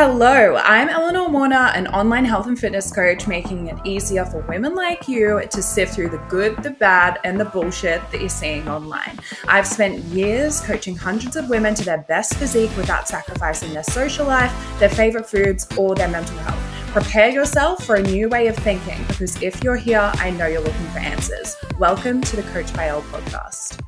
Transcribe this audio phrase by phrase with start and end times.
[0.00, 4.76] Hello, I'm Eleanor Warner, an online health and fitness coach, making it easier for women
[4.76, 8.68] like you to sift through the good, the bad, and the bullshit that you're seeing
[8.68, 9.18] online.
[9.48, 14.24] I've spent years coaching hundreds of women to their best physique without sacrificing their social
[14.24, 16.92] life, their favorite foods, or their mental health.
[16.92, 20.60] Prepare yourself for a new way of thinking because if you're here, I know you're
[20.60, 21.56] looking for answers.
[21.80, 23.82] Welcome to the Coach by Ell podcast.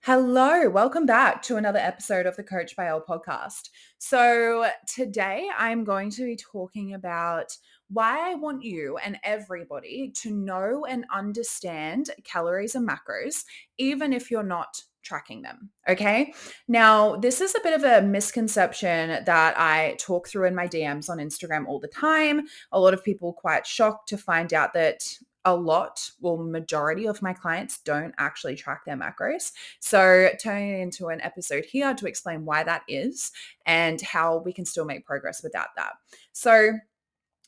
[0.00, 3.70] Hello, welcome back to another episode of the Coach by Ell podcast.
[3.98, 7.56] So, today I'm going to be talking about
[7.88, 13.44] why I want you and everybody to know and understand calories and macros,
[13.78, 15.70] even if you're not tracking them.
[15.88, 16.34] Okay.
[16.66, 21.08] Now, this is a bit of a misconception that I talk through in my DMs
[21.08, 22.42] on Instagram all the time.
[22.72, 25.02] A lot of people quite shocked to find out that
[25.46, 29.52] a lot, well, majority of my clients don't actually track their macros.
[29.78, 33.30] So, turning into an episode here to explain why that is
[33.64, 35.92] and how we can still make progress without that.
[36.32, 36.72] So,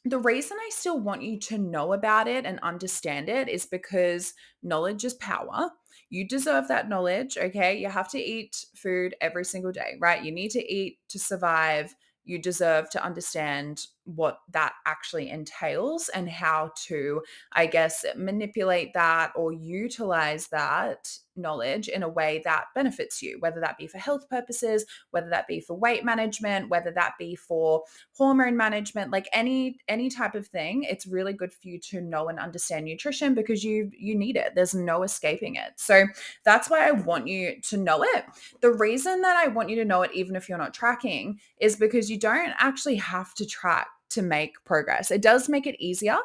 [0.04, 4.32] the reason I still want you to know about it and understand it is because
[4.62, 5.70] knowledge is power.
[6.08, 7.76] You deserve that knowledge, okay?
[7.76, 10.24] You have to eat food every single day, right?
[10.24, 11.94] You need to eat to survive
[12.28, 17.20] you deserve to understand what that actually entails and how to,
[17.52, 23.60] I guess, manipulate that or utilize that knowledge in a way that benefits you, whether
[23.60, 27.82] that be for health purposes, whether that be for weight management, whether that be for
[28.12, 30.84] hormone management, like any any type of thing.
[30.84, 34.54] It's really good for you to know and understand nutrition because you you need it.
[34.54, 35.72] There's no escaping it.
[35.76, 36.06] So
[36.44, 38.24] that's why I want you to know it.
[38.60, 41.76] The reason that I want you to know it even if you're not tracking is
[41.76, 45.10] because you don't actually have to track to make progress.
[45.10, 46.16] It does make it easier.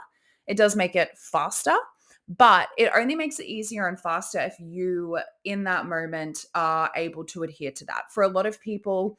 [0.48, 1.76] It does make it faster
[2.28, 7.26] but it only makes it easier and faster if you, in that moment, are able
[7.26, 8.12] to adhere to that.
[8.12, 9.18] For a lot of people,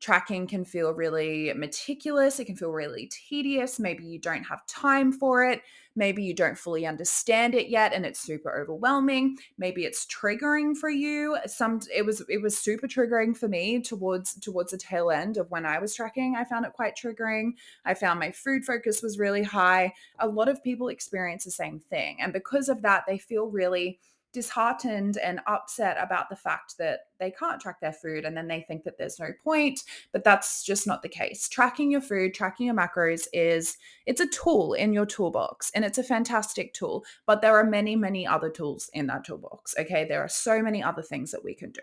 [0.00, 3.80] tracking can feel really meticulous, it can feel really tedious.
[3.80, 5.62] Maybe you don't have time for it.
[5.96, 9.38] Maybe you don't fully understand it yet and it's super overwhelming.
[9.58, 11.38] Maybe it's triggering for you.
[11.46, 15.50] Some it was it was super triggering for me towards towards the tail end of
[15.50, 16.34] when I was tracking.
[16.36, 17.52] I found it quite triggering.
[17.84, 19.94] I found my food focus was really high.
[20.18, 22.18] A lot of people experience the same thing.
[22.20, 24.00] And because of that, they feel really
[24.34, 28.60] disheartened and upset about the fact that they can't track their food and then they
[28.60, 31.48] think that there's no point but that's just not the case.
[31.48, 35.98] Tracking your food tracking your macros is it's a tool in your toolbox and it's
[35.98, 40.04] a fantastic tool but there are many many other tools in that toolbox okay?
[40.04, 41.82] There are so many other things that we can do.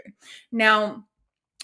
[0.51, 1.05] Now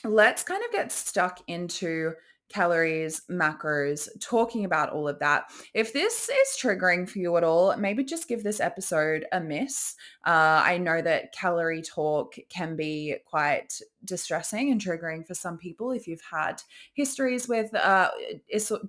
[0.03, 2.13] let's kind of get stuck into
[2.50, 5.46] calories, macros, talking about all of that.
[5.74, 9.96] If this is triggering for you at all, maybe just give this episode a miss.
[10.25, 15.91] Uh, I know that calorie talk can be quite distressing and triggering for some people
[15.91, 16.62] if you've had
[16.94, 18.09] histories with uh,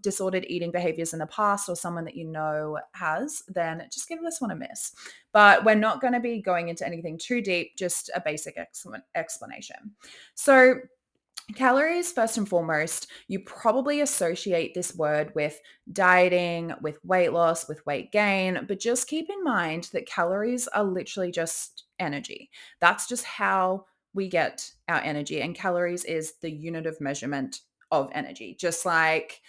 [0.00, 4.22] disordered eating behaviors in the past or someone that you know has, then just give
[4.22, 4.92] this one a miss.
[5.32, 8.56] But we're not going to be going into anything too deep, just a basic
[9.14, 9.76] explanation.
[10.34, 10.76] So,
[11.54, 15.58] Calories, first and foremost, you probably associate this word with
[15.92, 20.84] dieting, with weight loss, with weight gain, but just keep in mind that calories are
[20.84, 22.50] literally just energy.
[22.80, 27.60] That's just how we get our energy, and calories is the unit of measurement
[27.90, 29.40] of energy, just like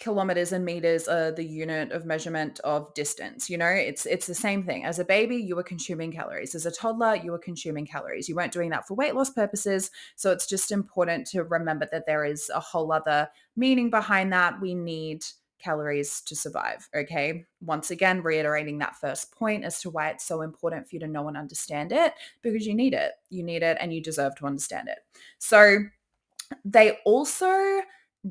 [0.00, 3.66] kilometers and meters are the unit of measurement of distance you know?
[3.66, 4.84] It's it's the same thing.
[4.84, 6.54] As a baby you were consuming calories.
[6.54, 8.28] As a toddler you were consuming calories.
[8.28, 9.90] You weren't doing that for weight loss purposes.
[10.16, 14.60] So it's just important to remember that there is a whole other meaning behind that.
[14.60, 15.24] We need
[15.58, 17.44] calories to survive okay?
[17.60, 21.06] Once again reiterating that first point as to why it's so important for you to
[21.06, 23.12] know and understand it because you need it.
[23.28, 25.00] You need it and you deserve to understand it.
[25.38, 25.80] So
[26.64, 27.82] they also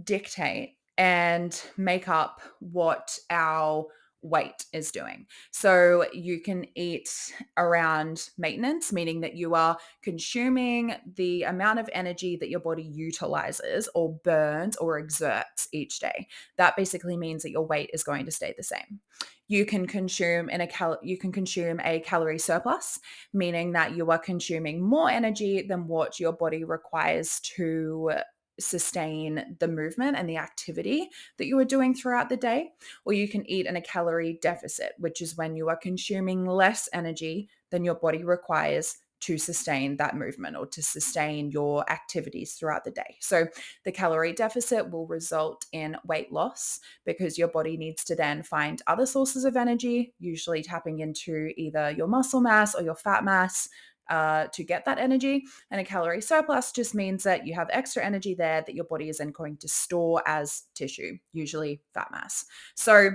[0.03, 3.87] dictate and make up what our
[4.21, 5.25] weight is doing.
[5.51, 7.09] So you can eat
[7.55, 13.87] around maintenance, meaning that you are consuming the amount of energy that your body utilizes
[13.95, 16.27] or burns or exerts each day.
[16.57, 18.99] That basically means that your weight is going to stay the same.
[19.47, 22.99] You can consume in a cal- you can consume a calorie surplus,
[23.33, 28.11] meaning that you are consuming more energy than what your body requires to
[28.59, 32.71] sustain the movement and the activity that you are doing throughout the day.
[33.05, 36.89] Or you can eat in a calorie deficit, which is when you are consuming less
[36.93, 42.83] energy than your body requires to sustain that movement or to sustain your activities throughout
[42.83, 43.17] the day.
[43.19, 43.47] So,
[43.83, 48.81] the calorie deficit will result in weight loss because your body needs to then find
[48.87, 53.67] other sources of energy, usually tapping into either your muscle mass or your fat mass
[54.09, 55.45] uh, to get that energy.
[55.71, 59.09] And a calorie surplus just means that you have extra energy there that your body
[59.09, 62.45] is then going to store as tissue, usually fat mass.
[62.75, 63.11] So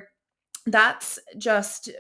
[0.67, 1.91] that's just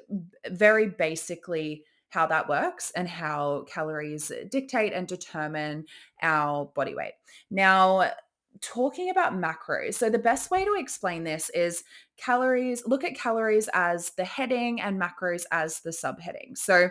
[0.50, 5.84] very basically how that works and how calories dictate and determine
[6.22, 7.14] our body weight.
[7.50, 8.12] Now,
[8.60, 9.94] talking about macros.
[9.94, 11.82] So the best way to explain this is
[12.16, 16.56] calories, look at calories as the heading and macros as the subheading.
[16.56, 16.90] So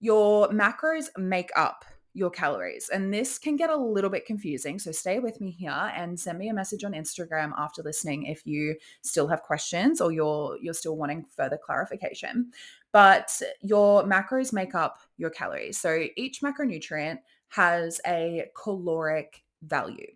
[0.00, 1.84] your macros make up
[2.16, 2.88] your calories.
[2.88, 4.78] And this can get a little bit confusing.
[4.78, 8.46] So stay with me here and send me a message on Instagram after listening if
[8.46, 12.50] you still have questions or you're you're still wanting further clarification.
[12.90, 15.78] But your macros make up your calories.
[15.78, 20.06] So each macronutrient has a caloric value.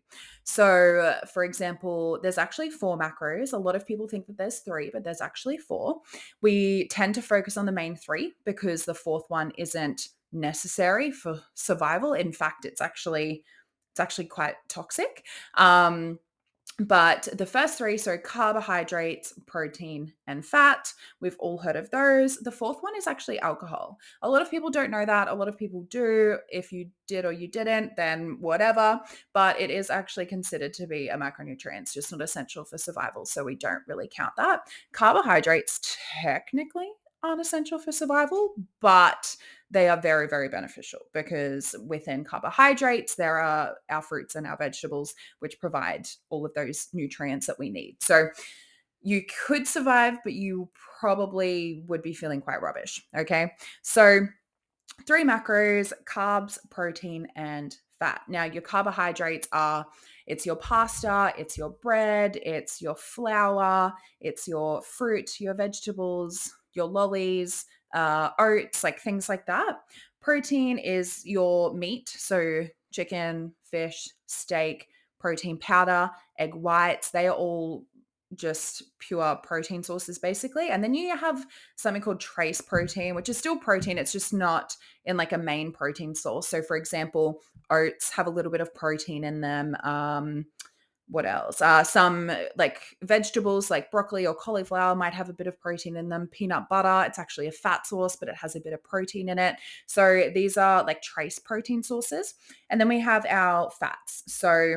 [0.45, 3.53] So, for example, there's actually four macros.
[3.53, 6.01] A lot of people think that there's three, but there's actually four.
[6.41, 11.41] We tend to focus on the main three because the fourth one isn't necessary for
[11.55, 12.15] survival.
[12.15, 13.45] In fact, it's actually
[13.93, 15.25] it's actually quite toxic.
[15.55, 16.21] Um,
[16.81, 22.39] but the first three, so carbohydrates, protein, and fat, we've all heard of those.
[22.39, 23.99] The fourth one is actually alcohol.
[24.23, 25.29] A lot of people don't know that.
[25.29, 26.39] A lot of people do.
[26.49, 28.99] If you did or you didn't, then whatever.
[29.35, 31.81] But it is actually considered to be a macronutrient.
[31.83, 33.27] It's just not essential for survival.
[33.27, 34.61] So we don't really count that.
[34.93, 36.89] Carbohydrates, technically,
[37.23, 39.37] aren't essential for survival, but
[39.71, 45.15] they are very, very beneficial because within carbohydrates, there are our fruits and our vegetables,
[45.39, 47.97] which provide all of those nutrients that we need.
[48.01, 48.29] So
[49.03, 50.69] you could survive, but you
[51.01, 53.03] probably would be feeling quite rubbish.
[53.17, 53.53] Okay.
[53.83, 54.27] So
[55.07, 58.23] three macros carbs, protein, and fat.
[58.29, 59.87] Now, your carbohydrates are
[60.27, 66.87] it's your pasta, it's your bread, it's your flour, it's your fruit, your vegetables, your
[66.87, 69.81] lollies, uh, oats, like things like that.
[70.21, 74.89] Protein is your meat, so chicken, fish, steak,
[75.19, 77.11] protein powder, egg whites.
[77.11, 77.85] They are all
[78.37, 81.45] just pure protein sources basically and then you have
[81.75, 85.73] something called trace protein which is still protein it's just not in like a main
[85.73, 87.41] protein source so for example
[87.71, 90.47] oats have a little bit of protein in them um,
[91.11, 91.61] what else?
[91.61, 96.09] Uh, some like vegetables like broccoli or cauliflower might have a bit of protein in
[96.09, 96.29] them.
[96.31, 99.39] Peanut butter, it's actually a fat source, but it has a bit of protein in
[99.39, 99.57] it.
[99.87, 102.35] So these are like trace protein sources.
[102.71, 104.23] And then we have our fats.
[104.29, 104.77] So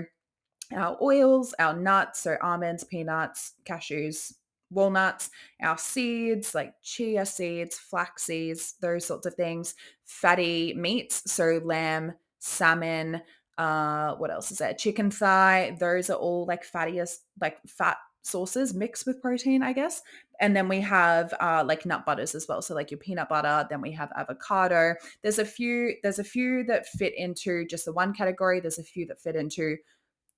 [0.76, 4.34] our oils, our nuts, so almonds, peanuts, cashews,
[4.72, 5.30] walnuts,
[5.62, 9.76] our seeds like chia seeds, flax seeds, those sorts of things,
[10.06, 13.22] fatty meats, so lamb, salmon,
[13.58, 18.74] uh what else is there chicken thigh those are all like fattiest like fat sources
[18.74, 20.02] mixed with protein i guess.
[20.40, 23.68] And then we have uh like nut butters as well so like your peanut butter
[23.70, 24.96] then we have avocado.
[25.22, 28.84] There's a few there's a few that fit into just the one category there's a
[28.84, 29.78] few that fit into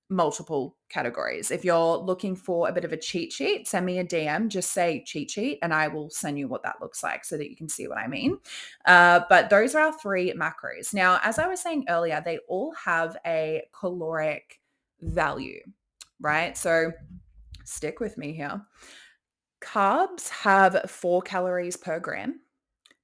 [0.08, 1.50] multiple categories.
[1.50, 4.72] If you're looking for a bit of a cheat sheet, send me a DM, just
[4.72, 7.56] say cheat sheet, and I will send you what that looks like so that you
[7.56, 8.38] can see what I mean.
[8.84, 10.94] Uh, but those are our three macros.
[10.94, 14.60] Now, as I was saying earlier, they all have a caloric
[15.00, 15.60] value,
[16.20, 16.56] right?
[16.56, 16.92] So
[17.64, 18.62] stick with me here.
[19.60, 22.40] Carbs have four calories per gram.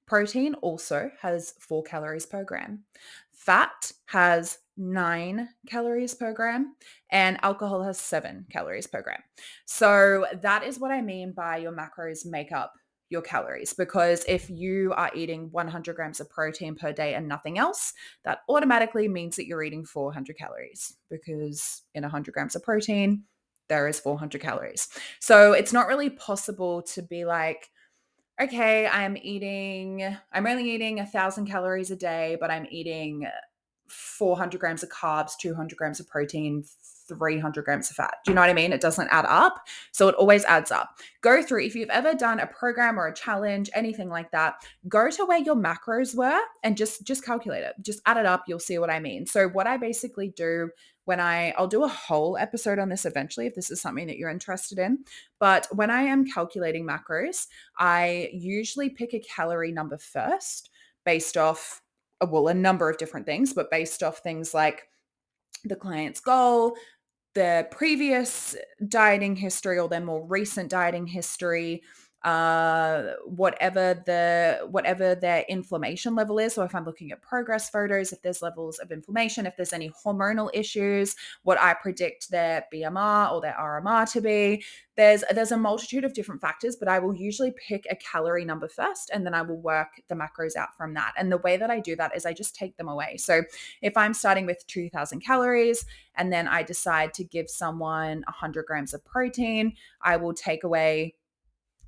[0.05, 2.83] Protein also has four calories per gram.
[3.31, 6.75] Fat has nine calories per gram
[7.11, 9.21] and alcohol has seven calories per gram.
[9.65, 12.73] So that is what I mean by your macros make up
[13.09, 17.59] your calories because if you are eating 100 grams of protein per day and nothing
[17.59, 17.93] else,
[18.25, 23.23] that automatically means that you're eating 400 calories because in 100 grams of protein,
[23.69, 24.89] there is 400 calories.
[25.19, 27.69] So it's not really possible to be like,
[28.41, 33.27] okay, I'm eating, I'm only eating a thousand calories a day, but I'm eating
[33.93, 36.63] 400 grams of carbs, 200 grams of protein,
[37.07, 38.15] 300 grams of fat.
[38.23, 38.73] Do you know what I mean?
[38.73, 39.67] It doesn't add up.
[39.91, 40.97] So it always adds up.
[41.21, 44.55] Go through, if you've ever done a program or a challenge, anything like that,
[44.87, 47.75] go to where your macros were and just just calculate it.
[47.81, 48.43] Just add it up.
[48.47, 49.25] You'll see what I mean.
[49.25, 50.69] So what I basically do
[51.05, 54.17] when I I'll do a whole episode on this eventually if this is something that
[54.17, 54.99] you're interested in.
[55.39, 57.47] But when I am calculating macros,
[57.77, 60.69] I usually pick a calorie number first
[61.05, 61.82] based off
[62.25, 64.87] well, a number of different things, but based off things like
[65.63, 66.75] the client's goal,
[67.35, 68.55] their previous
[68.87, 71.83] dieting history or their more recent dieting history,
[72.23, 76.53] uh, whatever the whatever their inflammation level is.
[76.53, 79.91] So if I'm looking at progress photos, if there's levels of inflammation, if there's any
[80.05, 84.63] hormonal issues, what I predict their BMR or their RMR to be.
[84.95, 88.67] There's there's a multitude of different factors, but I will usually pick a calorie number
[88.67, 91.13] first, and then I will work the macros out from that.
[91.17, 93.17] And the way that I do that is I just take them away.
[93.17, 93.41] So
[93.81, 98.93] if I'm starting with 2,000 calories, and then I decide to give someone 100 grams
[98.93, 101.15] of protein, I will take away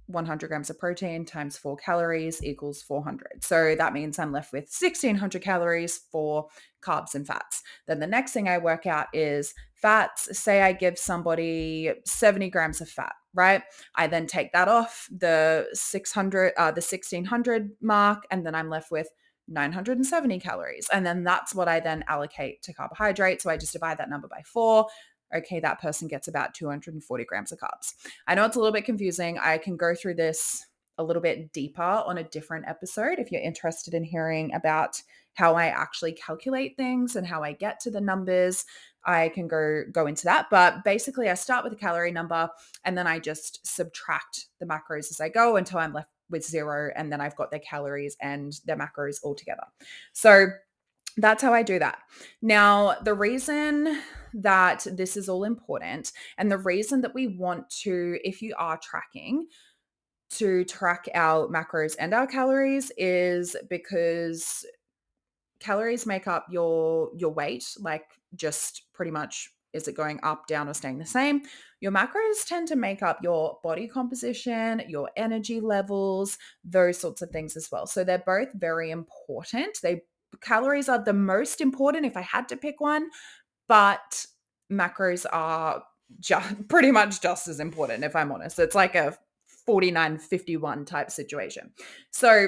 [0.07, 3.43] 100 grams of protein times four calories equals 400.
[3.43, 6.47] So that means I'm left with 1600 calories for
[6.81, 7.63] carbs and fats.
[7.88, 10.38] Then the next thing I work out is fats.
[10.38, 13.63] Say I give somebody 70 grams of fat, right?
[13.95, 18.91] I then take that off the 600, uh, the 1600 mark, and then I'm left
[18.91, 19.09] with
[19.47, 20.88] 970 calories.
[20.91, 23.41] And then that's what I then allocate to carbohydrate.
[23.41, 24.88] So I just divide that number by four
[25.36, 27.94] okay, that person gets about 240 grams of carbs.
[28.27, 29.38] I know it's a little bit confusing.
[29.39, 30.65] I can go through this
[30.98, 35.01] a little bit deeper on a different episode if you're interested in hearing about
[35.34, 38.65] how I actually calculate things and how I get to the numbers.
[39.06, 42.50] I can go go into that, but basically I start with a calorie number
[42.86, 46.92] and then I just subtract the macros as I go until I'm left with zero
[46.96, 49.63] and then I've got their calories and their macros all together.
[50.13, 50.48] So
[51.17, 52.00] that's how I do that.
[52.41, 54.01] Now, the reason
[54.34, 58.77] that this is all important and the reason that we want to, if you are
[58.77, 59.48] tracking,
[60.31, 64.65] to track our macros and our calories is because
[65.60, 68.05] calories make up your your weight like
[68.36, 71.41] just pretty much is it going up down or staying the same?
[71.81, 77.29] Your macros tend to make up your body composition your energy levels those sorts of
[77.29, 77.86] things as well.
[77.86, 79.77] So they're both very important.
[79.84, 80.01] They
[80.42, 83.10] calories are the most important if I had to pick one,
[83.68, 84.25] but
[84.72, 85.84] macros are
[86.20, 88.60] just pretty much just as important if I'm honest.
[88.60, 89.18] It's like a
[89.65, 91.72] 49 51 type situation.
[92.12, 92.48] So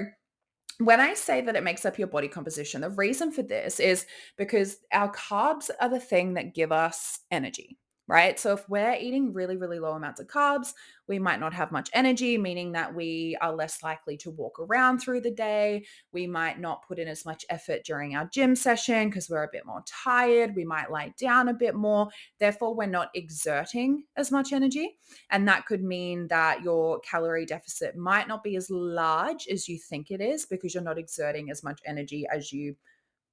[0.79, 4.05] when I say that it makes up your body composition, the reason for this is
[4.37, 8.39] because our carbs are the thing that give us energy right?
[8.39, 10.73] So if we're eating really, really low amounts of carbs,
[11.07, 14.99] we might not have much energy, meaning that we are less likely to walk around
[14.99, 15.85] through the day.
[16.11, 19.49] We might not put in as much effort during our gym session because we're a
[19.51, 20.55] bit more tired.
[20.55, 22.09] We might lie down a bit more.
[22.39, 24.97] Therefore, we're not exerting as much energy.
[25.29, 29.77] And that could mean that your calorie deficit might not be as large as you
[29.77, 32.75] think it is because you're not exerting as much energy as you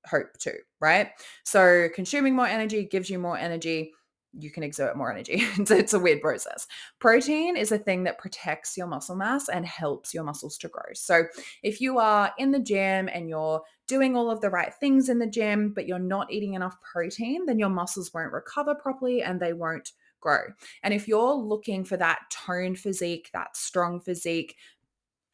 [0.07, 1.11] hope to, right?
[1.45, 3.93] So consuming more energy gives you more energy
[4.39, 5.35] you can exert more energy.
[5.59, 6.67] it's, it's a weird process.
[6.99, 10.93] Protein is a thing that protects your muscle mass and helps your muscles to grow.
[10.95, 11.25] So
[11.63, 15.19] if you are in the gym and you're doing all of the right things in
[15.19, 19.41] the gym, but you're not eating enough protein, then your muscles won't recover properly and
[19.41, 19.93] they won't
[20.25, 20.41] grow.
[20.83, 24.57] And if you're looking for that toned physique, that strong physique,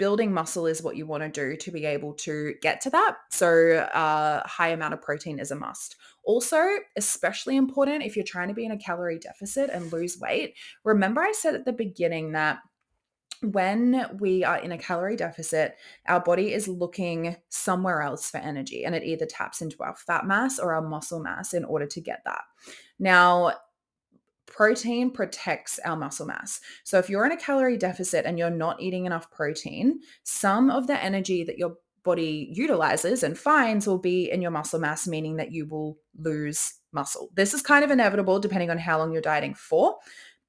[0.01, 3.19] building muscle is what you want to do to be able to get to that.
[3.31, 5.97] So, a uh, high amount of protein is a must.
[6.25, 6.59] Also,
[6.97, 10.55] especially important if you're trying to be in a calorie deficit and lose weight.
[10.85, 12.61] Remember, I said at the beginning that
[13.43, 15.77] when we are in a calorie deficit,
[16.09, 20.27] our body is looking somewhere else for energy and it either taps into our fat
[20.27, 22.43] mass or our muscle mass in order to get that.
[22.99, 23.53] Now,
[24.51, 26.61] protein protects our muscle mass.
[26.85, 30.87] So if you're in a calorie deficit and you're not eating enough protein, some of
[30.87, 35.37] the energy that your body utilizes and finds will be in your muscle mass, meaning
[35.37, 37.31] that you will lose muscle.
[37.35, 39.97] This is kind of inevitable depending on how long you're dieting for,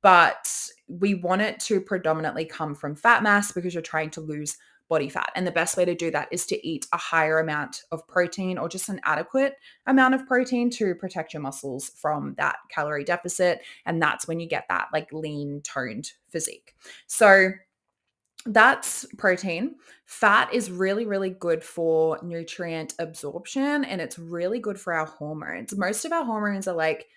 [0.02, 0.48] but
[0.88, 4.58] we want it to predominantly come from fat mass because you're trying to lose
[4.92, 5.32] body fat.
[5.36, 8.58] And the best way to do that is to eat a higher amount of protein
[8.58, 9.56] or just an adequate
[9.88, 13.62] amount of protein to protect your muscles from that calorie deficit.
[13.86, 16.76] And that's when you get that like lean, toned physique.
[17.08, 17.52] So
[18.46, 19.76] that's protein.
[20.04, 25.74] Fat is really, really good for nutrient absorption and it's really good for our hormones.
[25.78, 27.08] Most of our hormones are like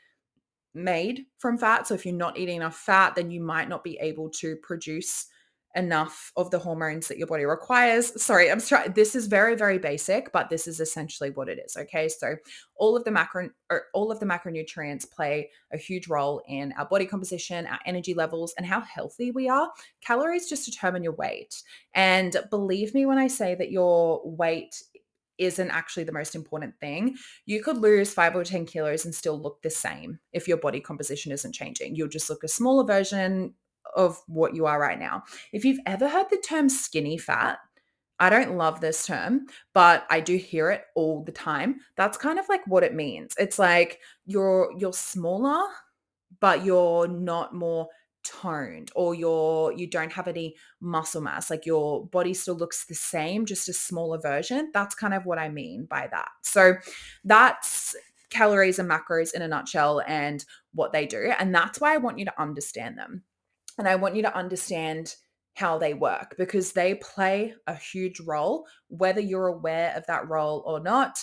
[0.74, 1.88] made from fat.
[1.88, 5.26] So if you're not eating enough fat, then you might not be able to produce
[5.74, 8.20] enough of the hormones that your body requires.
[8.22, 8.88] Sorry, I'm sorry.
[8.88, 11.76] This is very, very basic, but this is essentially what it is.
[11.76, 12.36] Okay, so
[12.76, 16.72] all of the macro, or er, all of the macronutrients play a huge role in
[16.78, 19.70] our body composition, our energy levels, and how healthy we are.
[20.00, 21.62] Calories just determine your weight,
[21.94, 24.80] and believe me when I say that your weight
[25.38, 27.16] isn't actually the most important thing.
[27.46, 30.80] You could lose five or 10 kilos and still look the same if your body
[30.80, 31.96] composition isn't changing.
[31.96, 33.54] You'll just look a smaller version,
[33.94, 35.22] of what you are right now.
[35.52, 37.58] If you've ever heard the term skinny fat,
[38.20, 41.80] I don't love this term, but I do hear it all the time.
[41.96, 43.34] That's kind of like what it means.
[43.38, 45.66] It's like you're you're smaller,
[46.40, 47.88] but you're not more
[48.24, 52.94] toned or you're you don't have any muscle mass like your body still looks the
[52.94, 56.74] same just a smaller version that's kind of what i mean by that so
[57.24, 57.94] that's
[58.30, 62.18] calories and macros in a nutshell and what they do and that's why i want
[62.18, 63.22] you to understand them
[63.78, 65.14] and i want you to understand
[65.54, 70.62] how they work because they play a huge role whether you're aware of that role
[70.66, 71.16] or not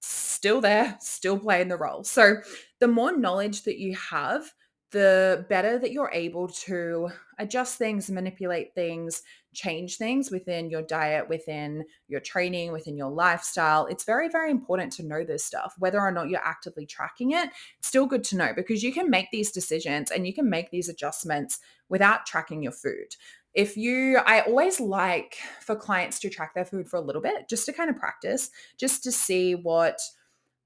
[0.00, 2.04] still there still playing the role.
[2.04, 2.36] So
[2.80, 4.52] the more knowledge that you have
[4.90, 9.22] the better that you're able to adjust things, manipulate things,
[9.58, 13.86] change things within your diet, within your training, within your lifestyle.
[13.86, 15.74] It's very, very important to know this stuff.
[15.78, 17.50] Whether or not you're actively tracking it,
[17.80, 20.88] still good to know because you can make these decisions and you can make these
[20.88, 23.16] adjustments without tracking your food.
[23.52, 27.48] If you, I always like for clients to track their food for a little bit
[27.48, 29.98] just to kind of practice, just to see what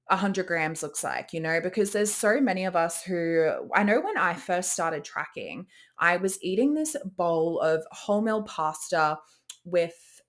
[0.08, 4.00] 100 grams looks like, you know, because there's so many of us who I know
[4.00, 5.66] when I first started tracking,
[5.98, 9.18] I was eating this bowl of wholemeal pasta
[9.64, 10.20] with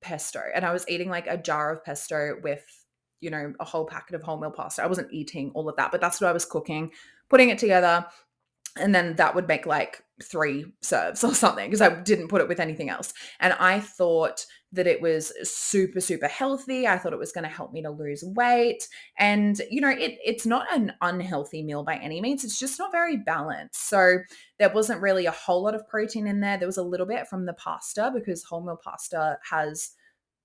[0.00, 2.64] pesto, and I was eating like a jar of pesto with,
[3.20, 4.82] you know, a whole packet of wholemeal pasta.
[4.82, 6.92] I wasn't eating all of that, but that's what I was cooking,
[7.28, 8.06] putting it together,
[8.76, 12.48] and then that would make like three serves or something because I didn't put it
[12.48, 13.12] with anything else.
[13.40, 16.86] And I thought that it was super super healthy.
[16.86, 18.88] I thought it was going to help me to lose weight.
[19.18, 22.44] And you know, it it's not an unhealthy meal by any means.
[22.44, 23.88] It's just not very balanced.
[23.88, 24.18] So
[24.58, 26.58] there wasn't really a whole lot of protein in there.
[26.58, 29.92] There was a little bit from the pasta because wholemeal pasta has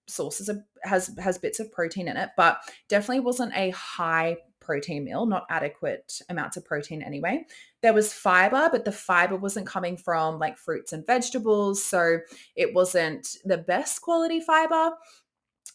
[0.07, 4.37] sources of has has bits of protein in it, but definitely wasn't a high
[4.69, 7.43] protein meal, not adequate amounts of protein anyway.
[7.81, 11.83] There was fiber, but the fiber wasn't coming from like fruits and vegetables.
[11.83, 12.19] So
[12.55, 14.91] it wasn't the best quality fiber.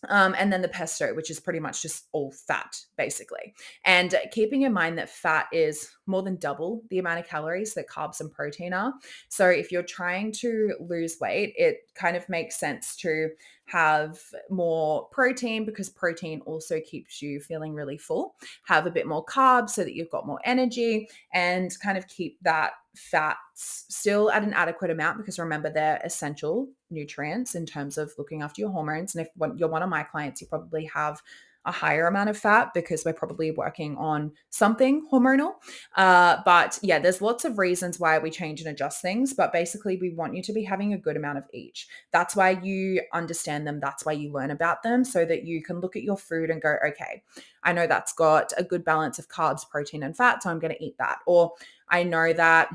[0.08, 3.54] Um, and then the pesto, which is pretty much just all fat, basically.
[3.84, 7.88] And keeping in mind that fat is more than double the amount of calories that
[7.88, 8.94] carbs and protein are.
[9.28, 13.30] So if you're trying to lose weight, it kind of makes sense to
[13.66, 14.20] have
[14.50, 18.34] more protein because protein also keeps you feeling really full.
[18.66, 22.38] Have a bit more carbs so that you've got more energy and kind of keep
[22.42, 28.12] that fats still at an adequate amount because remember they're essential nutrients in terms of
[28.18, 29.14] looking after your hormones.
[29.14, 31.20] And if you're one of my clients, you probably have
[31.66, 35.52] a higher amount of fat because we're probably working on something hormonal.
[35.96, 39.33] Uh, but yeah, there's lots of reasons why we change and adjust things.
[39.33, 41.88] But basically, we want you to be having a good amount of each.
[42.12, 43.80] That's why you understand them.
[43.80, 46.61] That's why you learn about them so that you can look at your food and
[46.61, 47.22] go, okay,
[47.62, 50.42] I know that's got a good balance of carbs, protein, and fat.
[50.42, 51.20] So I'm going to eat that.
[51.26, 51.52] Or
[51.88, 52.68] I know that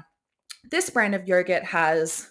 [0.69, 2.29] this brand of yogurt has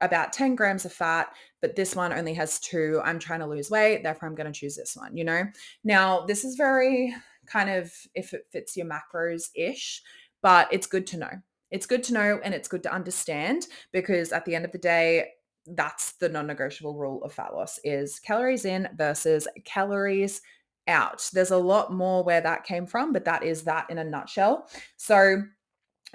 [0.00, 3.00] about 10 grams of fat, but this one only has two.
[3.04, 5.44] I'm trying to lose weight, therefore I'm going to choose this one, you know?
[5.84, 7.14] Now, this is very
[7.46, 10.02] kind of if it fits your macros ish,
[10.42, 11.30] but it's good to know.
[11.70, 14.78] It's good to know and it's good to understand because at the end of the
[14.78, 15.28] day,
[15.66, 20.40] that's the non-negotiable rule of fat loss is calories in versus calories
[20.88, 21.28] out.
[21.32, 24.68] There's a lot more where that came from, but that is that in a nutshell.
[24.96, 25.42] So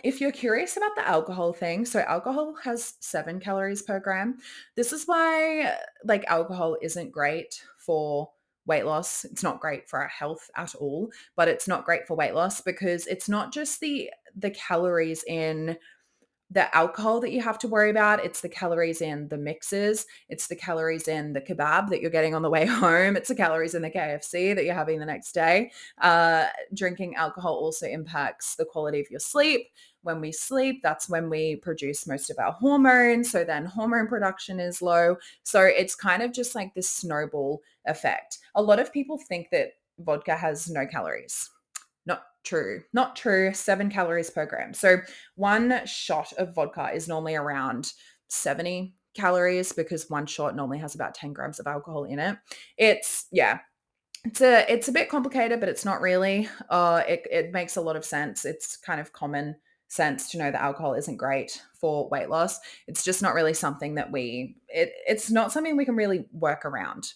[0.04, 4.38] if you're curious about the alcohol thing, so alcohol has seven calories per gram.
[4.76, 8.30] This is why, like, alcohol isn't great for
[8.66, 9.26] weight loss.
[9.26, 12.62] It's not great for our health at all, but it's not great for weight loss
[12.62, 15.78] because it's not just the the calories in
[16.52, 18.24] the alcohol that you have to worry about.
[18.24, 20.06] It's the calories in the mixes.
[20.30, 23.16] It's the calories in the kebab that you're getting on the way home.
[23.16, 25.72] It's the calories in the KFC that you're having the next day.
[26.00, 29.68] Uh, drinking alcohol also impacts the quality of your sleep.
[30.04, 33.32] When we sleep, that's when we produce most of our hormones.
[33.32, 35.18] So then hormone production is low.
[35.42, 38.38] So it's kind of just like this snowball effect.
[38.54, 41.50] A lot of people think that vodka has no calories
[42.46, 42.84] true.
[42.94, 43.54] Not true.
[43.54, 44.74] Seven calories per gram.
[44.74, 44.98] So
[45.36, 47.92] one shot of vodka is normally around
[48.30, 52.38] 70 calories because one shot normally has about 10 grams of alcohol in it.
[52.78, 53.60] It's, yeah,
[54.26, 56.50] it's a it's a bit complicated, but it's not really.
[56.70, 58.44] Uh, it, it makes a lot of sense.
[58.44, 59.56] It's kind of common
[59.88, 62.60] sense to know that alcohol isn't great for weight loss.
[62.88, 66.66] It's just not really something that we it, it's not something we can really work
[66.66, 67.14] around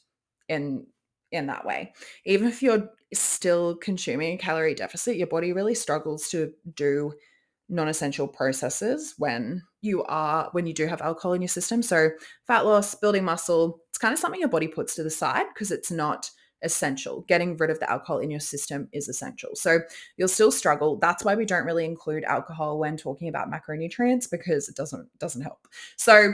[0.48, 0.86] in
[1.32, 1.94] in that way.
[2.26, 7.13] Even if you're still consuming a calorie deficit, your body really struggles to do
[7.70, 11.82] non-essential processes when you are when you do have alcohol in your system.
[11.82, 12.10] So
[12.48, 15.72] fat loss, building muscle, it's kind of something your body puts to the side because
[15.72, 16.30] it's not
[16.62, 17.22] essential.
[17.28, 19.52] Getting rid of the alcohol in your system is essential.
[19.54, 19.80] So
[20.18, 20.98] you'll still struggle.
[20.98, 25.44] That's why we don't really include alcohol when talking about macronutrients because it doesn't doesn't
[25.44, 25.68] help.
[25.96, 26.34] So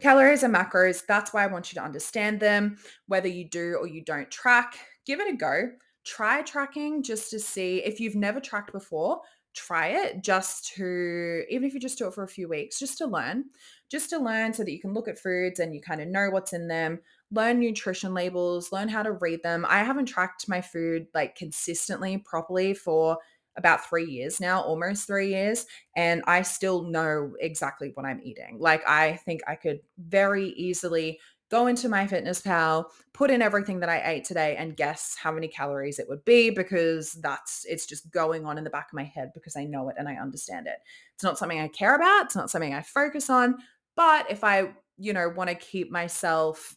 [0.00, 2.76] Calories and macros, that's why I want you to understand them.
[3.06, 5.70] Whether you do or you don't track, give it a go.
[6.04, 9.22] Try tracking just to see if you've never tracked before.
[9.56, 12.98] try it just to, even if you just do it for a few weeks, just
[12.98, 13.44] to learn,
[13.90, 16.28] just to learn so that you can look at foods and you kind of know
[16.30, 17.00] what's in them,
[17.32, 19.64] learn nutrition labels, learn how to read them.
[19.68, 23.18] I haven't tracked my food like consistently properly for
[23.56, 25.66] about three years now, almost three years,
[25.96, 28.58] and I still know exactly what I'm eating.
[28.60, 31.18] Like, I think I could very easily
[31.50, 35.98] go into MyFitnessPal, put in everything that I ate today and guess how many calories
[35.98, 39.30] it would be because that's it's just going on in the back of my head
[39.32, 40.78] because I know it and I understand it.
[41.14, 43.56] It's not something I care about, it's not something I focus on,
[43.94, 46.76] but if I, you know, want to keep myself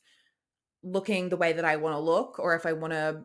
[0.84, 3.24] looking the way that I want to look or if I want to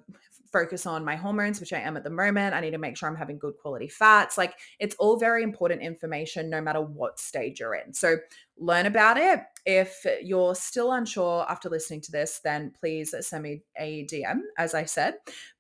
[0.55, 2.55] focus on my hormones, which I am at the moment.
[2.55, 4.39] I need to make sure I'm having good quality fats.
[4.39, 7.93] Like it's all very important information no matter what stage you're in.
[7.93, 8.19] So
[8.57, 9.41] learn about it.
[9.67, 14.75] If you're still unsure after listening to this, then please send me a DM, as
[14.75, 15.15] I said.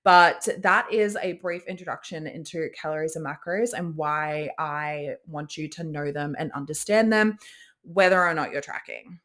[0.04, 5.68] But that is a brief introduction into calories and macros and why I want you
[5.70, 7.37] to know them and understand them,
[7.83, 9.18] whether or not you're tracking.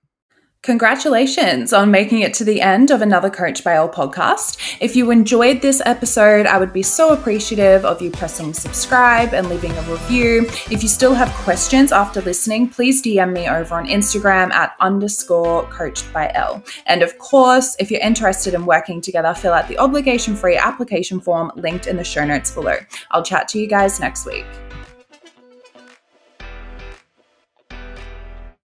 [0.61, 4.77] Congratulations on making it to the end of another Coach by Ell podcast.
[4.81, 9.47] If you enjoyed this episode, I would be so appreciative of you pressing subscribe and
[9.47, 10.45] leaving a review.
[10.69, 15.63] If you still have questions after listening, please DM me over on Instagram at underscore
[15.69, 16.61] coached by Ell.
[16.87, 21.21] And of course, if you're interested in working together, fill out the obligation free application
[21.21, 22.75] form linked in the show notes below.
[23.11, 24.45] I'll chat to you guys next week.